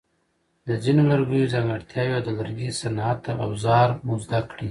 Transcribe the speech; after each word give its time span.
د 0.67 0.69
ځینو 0.83 1.01
لرګیو 1.11 1.51
ځانګړتیاوې 1.53 2.13
او 2.17 2.23
د 2.27 2.29
لرګي 2.39 2.69
صنعت 2.81 3.21
اوزار 3.45 3.89
مو 4.05 4.15
زده 4.23 4.39
کړي. 4.49 4.59